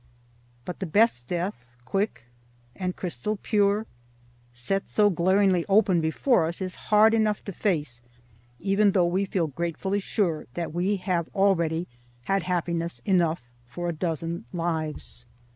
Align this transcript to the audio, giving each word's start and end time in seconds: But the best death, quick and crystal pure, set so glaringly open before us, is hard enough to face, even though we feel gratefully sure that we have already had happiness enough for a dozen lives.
But 0.65 0.79
the 0.79 0.87
best 0.87 1.27
death, 1.27 1.63
quick 1.85 2.23
and 2.75 2.95
crystal 2.95 3.35
pure, 3.35 3.85
set 4.51 4.89
so 4.89 5.11
glaringly 5.11 5.63
open 5.69 6.01
before 6.01 6.47
us, 6.47 6.59
is 6.59 6.73
hard 6.89 7.13
enough 7.13 7.45
to 7.45 7.51
face, 7.51 8.01
even 8.59 8.93
though 8.93 9.05
we 9.05 9.25
feel 9.25 9.45
gratefully 9.45 9.99
sure 9.99 10.47
that 10.55 10.73
we 10.73 10.95
have 10.95 11.29
already 11.35 11.87
had 12.23 12.41
happiness 12.41 13.03
enough 13.05 13.43
for 13.67 13.89
a 13.89 13.93
dozen 13.93 14.45
lives. 14.51 15.27